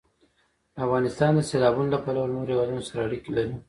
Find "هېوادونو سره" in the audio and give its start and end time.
2.53-2.99